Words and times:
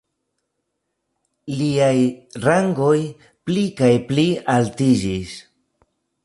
Liaj 1.59 1.97
rangoj 2.45 2.97
pli 3.51 3.67
kaj 3.83 3.91
pli 4.09 4.27
altiĝis. 4.57 5.37